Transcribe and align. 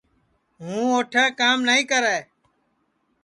ہوں 0.61 0.85
اوٹھے 0.93 1.25
کام 1.39 1.57
نائی 1.67 1.83
کرے 1.91 2.17